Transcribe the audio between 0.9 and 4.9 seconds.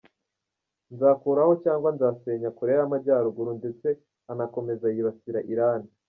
Nzakuraho cyangwa nzasenya Koreya y’Amajyaruguru” ndetse anakomeza